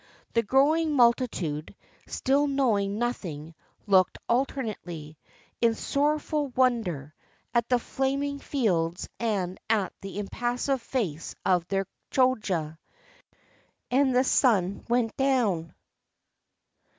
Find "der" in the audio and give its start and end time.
6.81-7.13